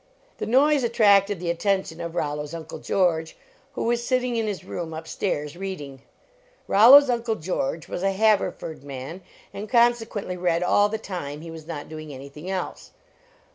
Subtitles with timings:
[0.39, 3.37] The noise attracted the attention of Rollo s Uncle George,
[3.73, 6.01] who was sitting in his room up >tairs reading.
[6.67, 9.21] Rollo s Uncle George was a Haver ford man,
[9.53, 12.89] and consequently read all the time he was not doing anything else.